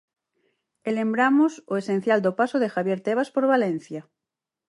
[0.87, 4.01] E lembramos o esencial do paso de Javier Tebas por Valencia.